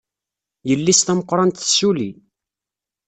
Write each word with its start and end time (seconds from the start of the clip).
Yelli-s 0.69 1.01
tameqrant 1.01 1.57
tessulli. 1.61 2.09